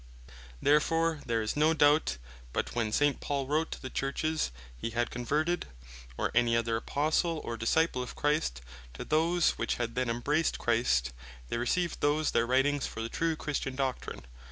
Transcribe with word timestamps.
Therefore 0.63 1.21
there 1.27 1.43
is 1.43 1.55
no 1.55 1.75
doubt, 1.75 2.17
but 2.53 2.73
when 2.73 2.87
S. 2.87 3.03
Paul 3.19 3.45
wrote 3.45 3.69
to 3.69 3.79
the 3.79 3.91
Churches 3.91 4.49
he 4.75 4.89
had 4.89 5.11
converted; 5.11 5.67
or 6.17 6.31
any 6.33 6.57
other 6.57 6.75
Apostle, 6.75 7.39
or 7.43 7.55
Disciple 7.55 8.01
of 8.01 8.15
Christ, 8.15 8.61
to 8.95 9.05
those 9.05 9.51
which 9.59 9.75
had 9.75 9.93
then 9.93 10.09
embraced 10.09 10.57
Christ, 10.57 11.13
they 11.49 11.57
received 11.59 12.01
those 12.01 12.31
their 12.31 12.47
Writings 12.47 12.87
for 12.87 13.03
the 13.03 13.09
true 13.09 13.35
Christian 13.35 13.75
Doctrine. 13.75 14.23